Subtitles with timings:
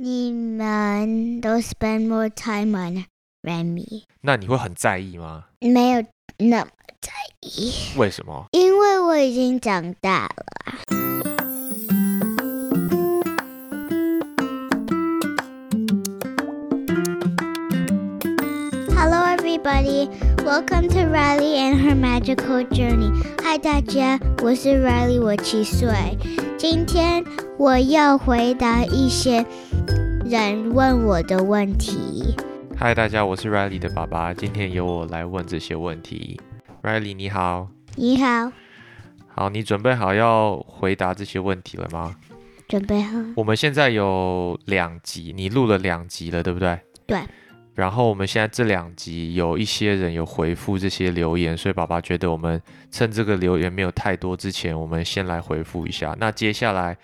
[0.00, 3.04] 你们都 spend more time on
[3.42, 5.46] Remy，那你会很在意吗？
[5.60, 6.04] 没有
[6.38, 6.70] 那么
[7.00, 7.72] 在意。
[7.96, 8.46] 为什么？
[8.52, 10.46] 因为我已经长大了。
[18.94, 20.08] Hello everybody,
[20.44, 23.10] welcome to Riley and her magical journey.
[23.42, 25.88] Hi 大家，我是 Riley，我七岁。
[26.56, 27.24] 今天
[27.56, 29.44] 我要回答一些。
[30.28, 32.36] 人问我的问题。
[32.76, 34.34] 嗨，大家，我是 Riley 的爸爸。
[34.34, 36.38] 今天由我来问这些问题。
[36.82, 37.68] Riley，你好。
[37.96, 38.52] 你好。
[39.28, 42.14] 好，你准备好要回答这些问题了吗？
[42.68, 43.18] 准备好。
[43.36, 46.78] 我们现在有两集，你录了两集了，对不对？
[47.06, 47.22] 对。
[47.74, 56.14] 然后我们现在这两集有一些人有回复这些留言，所以爸爸觉得我们趁这个留言没有太多之前，我们先来回复一下。
[56.20, 56.94] 那接下来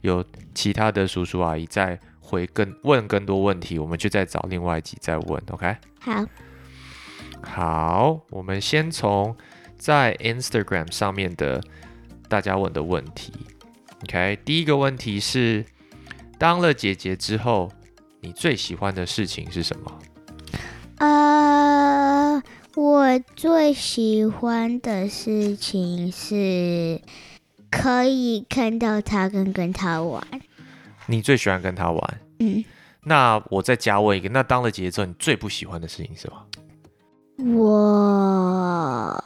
[0.00, 2.00] 有其他的叔叔阿姨在。
[2.20, 5.76] 会更问更多问题，我们就再找另外一集再问，OK？
[5.98, 6.24] 好，
[7.42, 9.36] 好，我们先从
[9.76, 11.60] 在 Instagram 上面的
[12.28, 13.32] 大家问的问题
[14.04, 14.38] ，OK？
[14.44, 15.64] 第一个问题是，
[16.38, 17.70] 当了姐姐之后，
[18.20, 19.98] 你最喜欢的事情是什么？
[20.98, 22.42] 呃，
[22.76, 27.00] 我最喜欢的事情是
[27.70, 30.22] 可以看到他跟跟他玩。
[31.10, 32.64] 你最喜欢跟他玩，嗯，
[33.02, 36.46] 那我再加问一个，那当了姐姐之后，你最不喜欢的事情是什么？
[37.58, 39.24] 我，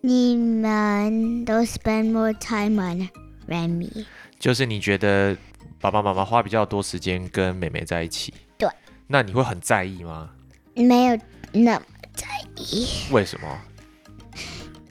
[0.00, 3.08] 你们都 spend more time on
[3.46, 4.04] Remy，
[4.38, 5.36] 就是你觉得
[5.80, 8.68] 爸爸妈妈花比较多时间跟妹妹在一起，对，
[9.06, 10.30] 那你会很在意吗？
[10.74, 11.18] 没有
[11.52, 11.82] 那么
[12.14, 12.88] 在意。
[13.12, 13.46] 为什么？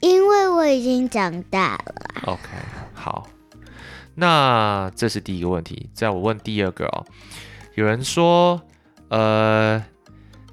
[0.00, 1.94] 因为我已经长大了。
[2.24, 2.48] OK，
[2.94, 3.28] 好。
[4.20, 7.06] 那这是第一个问题，在我问第二个哦。
[7.76, 8.60] 有人说，
[9.10, 9.84] 呃，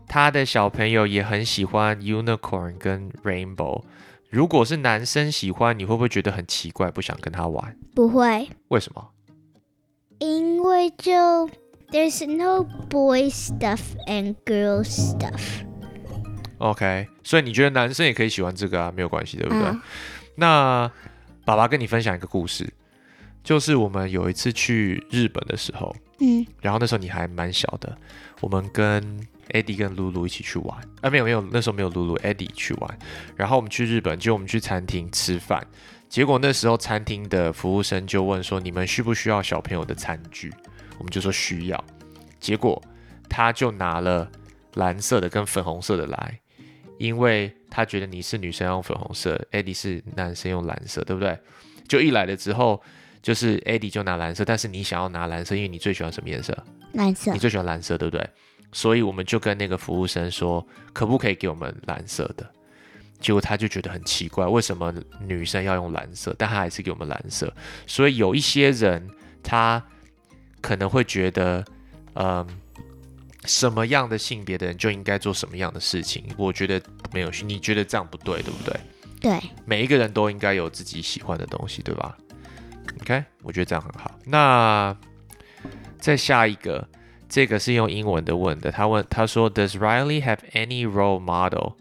[0.07, 3.81] 他的小朋友也很喜欢 Unicorn 跟 Rainbow。
[4.29, 7.75] 如果是男生喜欢，你会不会觉得很奇怪，不想跟他玩？
[7.95, 8.47] 不会。
[8.67, 9.09] 为什么？
[10.19, 11.49] 因为就
[11.91, 15.41] There's no boy stuff and girl stuff。
[16.59, 19.63] OK，所以你觉得男生也可以喜欢这个啊，没有关系，对不对？
[19.63, 19.81] 嗯。
[20.35, 20.91] 那
[21.43, 22.71] 爸爸跟你分享一个故事。
[23.45, 27.95] 就是我们有一次去日本的时候，嗯，然后那时候你还蛮小的，
[28.41, 29.03] 我们跟
[29.51, 32.99] Eddie 跟露露一起去玩，啊，没有没有，那时候没有露露，Eddie 去玩，
[33.35, 35.63] 然后我们去日本，就我们去餐厅吃饭，
[36.09, 40.51] 结果那时候餐厅的服务生就问说，你们需不需要小朋友的餐具？
[40.97, 41.85] 我们就说需要，
[42.39, 42.81] 结果
[43.29, 44.27] 他就拿了
[44.73, 46.39] 蓝色的跟粉红色的来，
[46.97, 51.37] 因为他觉得你是女生用粉红色，Eddie 是男生用蓝色，对不对？
[51.87, 52.81] 就一来了之后。
[53.25, 56.55] 就是 Eddie 就拿蓝色，但是你想要拿蓝色，因为你最喜欢什么颜色？
[56.93, 57.33] 蓝色。
[57.33, 58.29] 你最喜欢蓝色，对不对？
[58.71, 60.63] 所以我们就跟那个服务生说，
[60.93, 62.47] 可不可以给我们蓝色的？
[63.19, 66.35] 结果他就觉得很奇怪，为什么女生要用蓝色？
[66.37, 67.51] 但他还是给我们蓝色。
[67.87, 69.09] 所以有一些人
[69.41, 69.83] 他
[70.61, 71.65] 可能会觉得，
[72.13, 72.47] 嗯，
[73.45, 76.23] 什么样的性别的人就应该做什么样的事情。
[76.37, 76.79] 我觉得
[77.11, 78.79] 没有，你觉得这样不对，对不对？
[79.19, 79.39] 对。
[79.65, 82.15] 每一个人都应该有自己喜欢的东西，对吧
[83.01, 84.11] ？OK，我觉得这样很好。
[84.25, 84.95] 那
[85.97, 86.87] 再下一个，
[87.27, 88.71] 这个是用英文的问的。
[88.71, 91.73] 他问他说，Does Riley have any role model？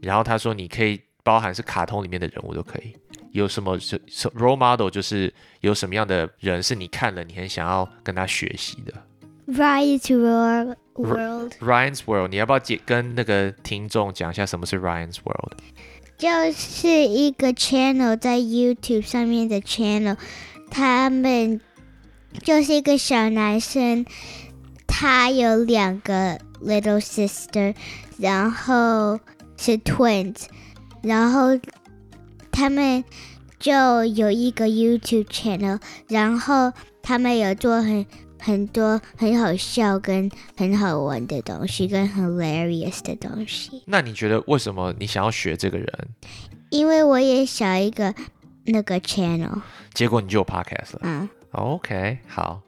[0.00, 2.96] 然后他说，你可以包含是卡通里面的人物都可以。
[3.32, 4.00] 有什么是
[4.34, 4.90] role model？
[4.90, 8.92] 就是有什么样的人是你看了你很想要跟他学习的
[9.46, 10.76] ？Ryan's World。
[11.60, 15.60] Ryan's World，你要不要解跟那个听众讲一下什么是 Ryan's World？
[16.20, 20.18] 就是一个 channel 在 YouTube 上面的 channel，
[20.70, 21.62] 他们
[22.42, 24.04] 就是一个小男生，
[24.86, 27.74] 他有两个 little sister，
[28.18, 29.18] 然后
[29.56, 30.42] 是 twins，
[31.00, 31.58] 然后
[32.52, 33.02] 他们
[33.58, 38.04] 就有一个 YouTube channel，然后他们有做很。
[38.40, 43.82] 很多很好笑跟很好玩的东西，跟 hilarious 的东西。
[43.86, 46.08] 那你觉得为什么你想要学这个人？
[46.70, 48.14] 因为我也想一个
[48.64, 49.60] 那个 channel。
[49.92, 51.00] 结果你就有 podcast 了。
[51.02, 51.28] 嗯。
[51.52, 52.62] OK，好。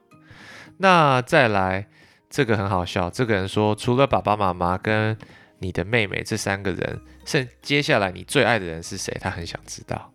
[0.77, 1.87] 那再来，
[2.29, 3.09] 这个很好笑。
[3.09, 5.17] 这个人说，除了爸爸妈妈跟
[5.59, 9.17] 你的妹妹这三个人，剩接下来你最爱的人是谁？
[9.21, 10.11] 他很想知道。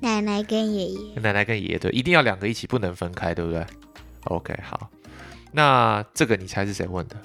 [0.00, 1.20] 奶奶跟爷爷。
[1.20, 3.64] 奶奶跟爷爷，对，一定要两个一起，不能分开，对不对
[4.24, 4.90] ？OK，好，
[5.52, 7.16] 那这个你猜是谁问的？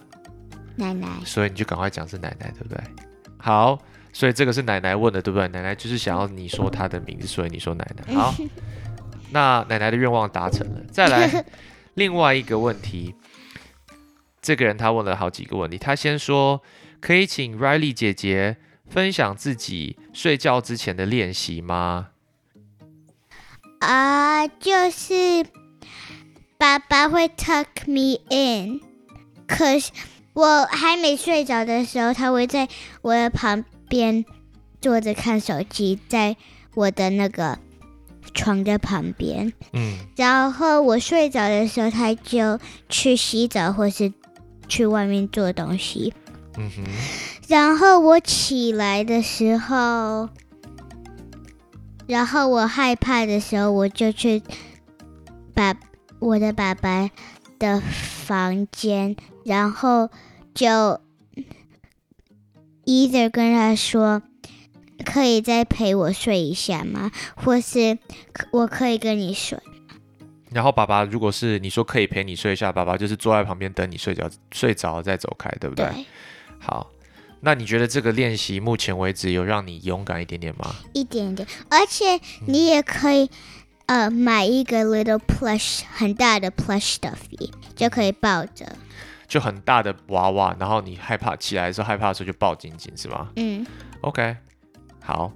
[0.76, 1.08] 奶奶。
[1.26, 2.78] 所以你就赶快讲是奶奶，对不对？
[3.38, 3.78] 好，
[4.12, 5.48] 所以这个是奶奶问的，对不对？
[5.50, 8.14] 奶奶就是想要你说她的名字，所以你说奶奶。
[8.16, 8.34] 好，
[9.32, 10.82] 那奶奶的愿望达成了。
[10.92, 11.46] 再来，
[11.96, 13.16] 另外一个问题，
[14.42, 15.78] 这个人他问了好几个问题。
[15.78, 16.62] 他先说，
[17.00, 18.58] 可以请 Riley 姐姐
[18.90, 22.10] 分享自己睡觉之前的练习吗？
[23.80, 25.46] 啊，uh, 就是
[26.58, 28.82] 爸爸会 tuck me in，
[29.48, 29.92] 可是
[30.34, 32.68] 我还没睡着的时候，他会在
[33.02, 34.26] 我的旁边
[34.82, 36.36] 坐着看手机，在
[36.74, 37.60] 我的那个。
[38.34, 42.60] 床的旁边，嗯，然后我睡着的时候，他就
[42.90, 44.12] 去洗澡或是
[44.68, 46.14] 去外面做东西，
[46.58, 46.84] 嗯哼，
[47.48, 50.28] 然后我起来的时候，
[52.08, 54.42] 然后我害怕的时候，我就去
[55.54, 55.74] 把
[56.20, 57.10] 我的爸爸
[57.60, 60.10] 的房间，然后
[60.54, 61.00] 就
[62.86, 64.22] either 跟他说。
[65.04, 67.12] 可以再陪我睡一下吗？
[67.36, 68.00] 或是
[68.52, 69.60] 我可以跟你睡？
[70.52, 75.86] 然后爸爸，如果是你说可以陪你睡一下，爸爸就是坐在旁边等你睡着，睡着了再走开，对不对？
[75.86, 76.06] 对。
[76.60, 76.90] 好，
[77.42, 80.74] 那你觉得这个练习目前为止有让你勇敢一点点吗？
[80.94, 83.30] 一点点，而且你也可以、嗯、
[83.88, 88.66] 呃买一个 little plush 很大的 plush stuffy 就可以抱着，
[89.28, 93.30] 就很大的娃娃，然后你害怕起来的时候害怕的时候就抱紧紧是吗？
[93.36, 93.66] 嗯。
[94.02, 94.38] OK。
[95.02, 95.32] 好，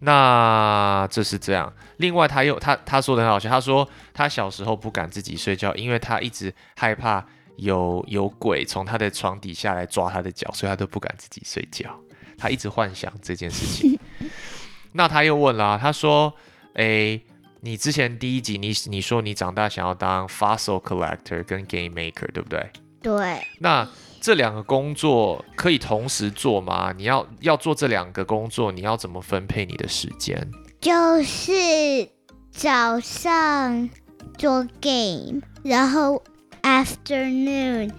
[0.00, 1.70] 那这是这样。
[1.98, 7.22] 另外，他又他他说的很好笑，他说他小时候不敢自己睡觉，因为他一直害怕
[7.56, 11.94] 有有鬼从他的床底下来抓他的脚，所以他都不敢自己睡觉。
[12.38, 13.98] 他一直幻想这件事情。
[14.92, 16.32] 那他又问了啊，他说
[16.74, 17.22] ：“诶，
[17.64, 22.68] 你之前第一集你你说你长大想要当 fossil collector 跟 game maker，对不对？”
[23.00, 23.46] 对。
[23.60, 23.88] 那
[24.20, 26.92] 这两个工作可以同时做吗？
[26.96, 30.50] 你要要做这两个工作，你要怎么分配你的时间？
[30.80, 32.08] 就是
[32.50, 33.88] 早上
[34.36, 36.20] 做 game，然后
[36.62, 37.92] afternoon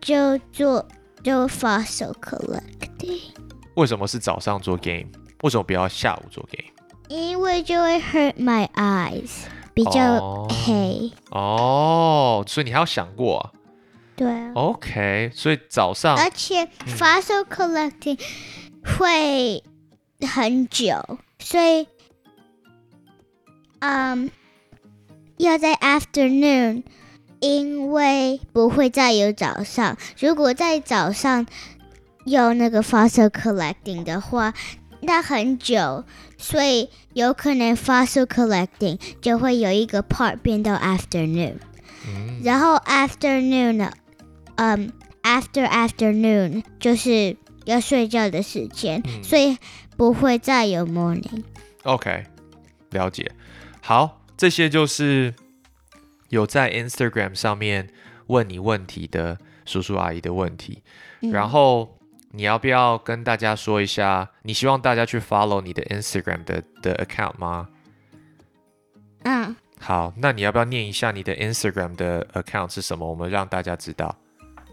[0.00, 0.84] 就做
[1.22, 3.20] 就 fossil collecting。
[3.76, 5.06] 为什么是早上做 game？
[5.42, 6.73] 为什么不要下午做 game？
[7.13, 9.29] 因为就会 hurt my eyes，
[9.73, 11.11] 比较黑。
[11.31, 13.51] 哦，oh, 所以你还要想过啊。
[14.15, 18.19] 对，OK，所以早上，而且 fossil collecting
[18.83, 19.63] 会
[20.27, 21.87] 很久，嗯、所以，
[23.79, 24.29] 嗯，
[25.37, 26.83] 要在 afternoon，
[27.39, 29.95] 因为不会再有早上。
[30.19, 31.45] 如果在早上
[32.25, 34.53] 有那个 fossil collecting 的话，
[35.04, 36.04] 那很久，
[36.38, 41.56] 所以有可能 fossil collecting 就会有一个 part 变到 afternoon，、
[42.06, 43.92] 嗯、然后 afternoon 呢？
[44.56, 44.92] 嗯、
[45.22, 49.56] um,，after afternoon 就是要睡觉的时间，嗯、所以
[49.96, 51.42] 不会再有 morning。
[51.82, 52.24] OK，
[52.90, 53.32] 了解。
[53.80, 55.34] 好，这些就是
[56.28, 57.88] 有在 Instagram 上面
[58.28, 60.82] 问你问题的叔叔阿姨的问题。
[61.20, 61.98] 嗯、然后
[62.34, 67.68] 你要不要跟大家说一下，你希望大家去 follow 你的 Instagram 的的 account 吗？
[69.22, 69.54] 嗯。
[69.78, 73.08] 好，那你要不要念一下你的 Instagram 的 account 是什么？
[73.08, 74.16] 我们让大家知道。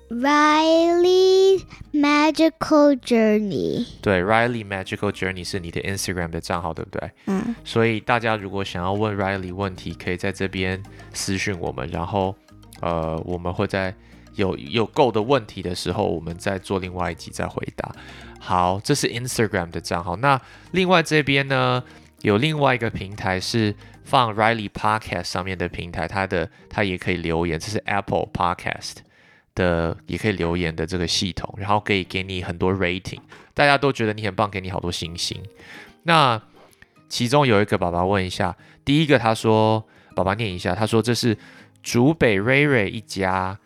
[0.10, 1.64] Riley
[1.94, 7.12] Magical Journey，对，Riley Magical Journey 是你的 Instagram 的账号，对不对？
[7.28, 7.56] 嗯。
[7.64, 10.82] 所以大家如果想要问 Riley 问题，可以在这边
[11.14, 12.36] 私讯我们，然后
[12.82, 13.94] 呃，我们会在
[14.36, 17.94] 有有够的问题的时候，我们再做另外一集再回答。
[18.40, 20.16] 好，这是 Instagram 的账号。
[20.16, 20.40] 那
[20.72, 21.84] 另外这边呢，
[22.22, 28.98] 有另外一个平台是放 Riley Podcast 上面的平台，它的它也可以留言，这是 Apple Podcast。
[29.54, 33.20] 的也可以留言的这个系统，然后可以给你很多 rating，
[33.54, 35.38] 大家都觉得你很棒，给你好多星星。
[36.04, 36.42] 那
[37.10, 39.86] 其中有一个爸爸问一下，第一个他说，
[40.16, 41.38] 爸爸念一下，他说这是
[41.84, 43.60] 竹北瑞瑞一家，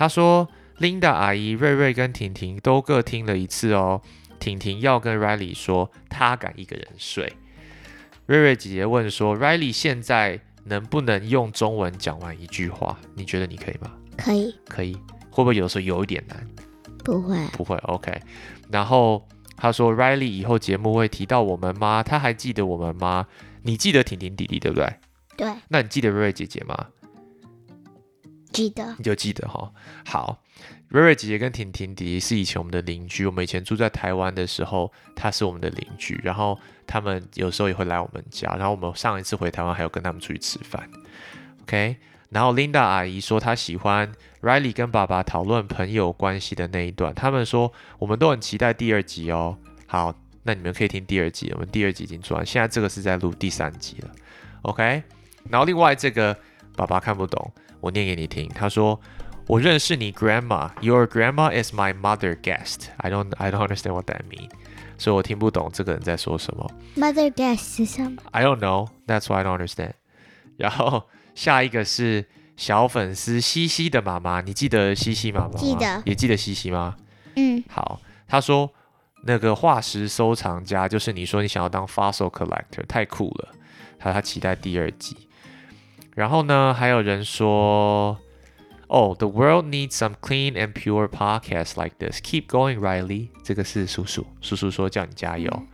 [0.00, 4.00] 他说 Linda 阿姨、瑞瑞跟婷婷都各听了一次哦，
[4.38, 7.30] 婷婷要跟 Riley 说，她敢一个人睡。
[8.24, 12.98] 瑞瑞姐姐问说，Riley 现在能不能用中文讲完一句话？
[13.14, 13.92] 你觉得你可以吗？
[14.16, 14.94] 可以，可以。
[15.30, 16.48] 会不会有时候有一点难？
[17.04, 17.76] 不会，不会。
[17.82, 18.18] OK。
[18.70, 22.02] 然后他说：“Riley 以后节目会提到我们吗？
[22.02, 23.26] 他还记得我们吗？
[23.64, 24.94] 你记得婷婷弟弟对不对？
[25.36, 25.52] 对。
[25.68, 26.86] 那你记得瑞瑞姐姐吗？
[28.52, 28.94] 记得。
[28.98, 29.72] 你就记得哈。
[30.04, 30.42] 好，
[30.88, 33.26] 瑞瑞姐姐跟婷婷弟弟是以前我们的邻居。
[33.26, 36.20] 我们以前住在台湾的时候，他是我们的邻居。
[36.22, 38.54] 然后他们有时候也会来我们家。
[38.56, 40.88] 然后我们上一次回台湾还有跟他们出去吃饭。
[41.62, 41.96] OK。
[42.30, 49.58] 然后 Linda 阿姨说她喜欢。” Riley 跟爸爸讨论朋友关系的那一段，他们说我们都很期待第二集哦。
[49.86, 50.14] 好，
[50.44, 54.10] 那你们可以听第二集，我们第二集已经做完，现在这个是在录第三集了。
[54.62, 55.02] OK，
[55.50, 56.34] 然后另外这个
[56.74, 58.48] 爸爸看不懂，我念给你听。
[58.54, 59.00] 他说
[59.46, 60.70] ：“我认识你 grandma.
[60.80, 62.88] Your grandma is my mother guest.
[62.98, 64.50] I don't I don't understand what that means.
[64.98, 66.70] 所以我听不懂这个人在说什么。
[66.96, 68.88] Mother guest 是什么？I don't know.
[69.06, 69.92] That's why I don't understand.
[70.56, 75.54] 然后下一个是小粉丝西西的妈妈，你记得西西妈妈吗？
[75.56, 76.02] 记得。
[76.04, 76.96] 也记得西西吗？
[77.36, 77.64] 嗯。
[77.70, 78.70] 好，他说
[79.24, 83.48] 那个化石收藏家就是你说你想要当 fossil collector，太酷了。
[83.98, 85.16] 他他期待第二季。
[86.14, 88.18] 然后呢，还有人说。
[88.92, 92.20] 哦、oh，The world needs some clean and pure podcasts like this.
[92.20, 93.28] Keep going, Riley.
[93.44, 95.48] 这个是叔叔，叔叔说叫你加油。
[95.54, 95.66] 嗯、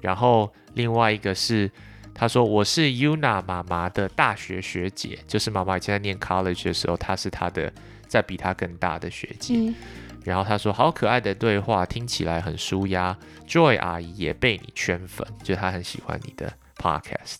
[0.00, 1.68] 然后另外一个是，
[2.14, 7.72] 他说我是 Yuna 妈妈的大学学姐，就是妈妈以前在念 college 的时候，她是她的
[8.06, 9.56] 在比她更大的学姐。
[9.56, 9.74] 嗯、
[10.22, 13.18] 然后他说好可爱的对话，听起来很舒压。
[13.48, 17.38] Joy 阿姨也被你圈粉，就她很喜欢你的 podcast。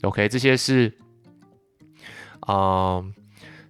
[0.00, 0.90] OK，这些是，
[2.48, 3.12] 嗯。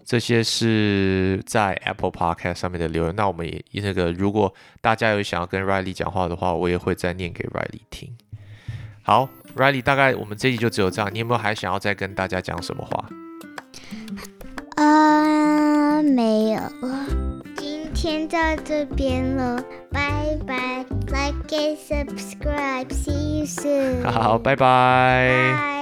[0.07, 3.16] 这些是在 Apple Podcast 上面的留言。
[3.16, 4.52] 那我们也那个，如果
[4.83, 8.14] 大家有想要跟 Riley 讲话的话，我也会再念给 Riley 听。
[9.02, 11.11] 好，Riley，大概我们这集就只有这样。
[11.11, 13.09] 你有没有还想要再跟大家讲什么话？
[14.76, 17.07] 啊，没有了。
[17.57, 20.85] 今天到这边了，拜拜。
[21.07, 24.04] Like and subscribe，see you soon。
[24.12, 25.74] 好，拜拜。